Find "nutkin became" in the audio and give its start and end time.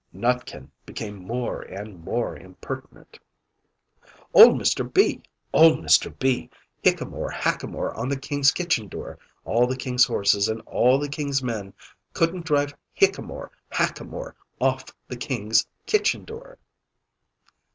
0.11-1.15